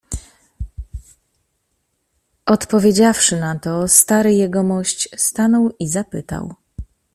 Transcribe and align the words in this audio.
"Odpowiedziawszy 2.45 3.39
na 3.39 3.59
to 3.59 3.87
stary 3.87 4.33
jegomość, 4.33 5.09
stanął 5.17 5.69
i 5.79 5.87
zapytał." 5.87 6.53